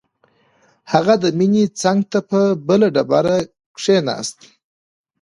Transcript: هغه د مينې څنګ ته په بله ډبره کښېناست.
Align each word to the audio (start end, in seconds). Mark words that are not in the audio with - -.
هغه 0.91 1.13
د 1.23 1.25
مينې 1.37 1.63
څنګ 1.81 1.99
ته 2.11 2.19
په 2.29 2.39
بله 2.67 2.87
ډبره 2.95 3.35
کښېناست. 3.77 4.39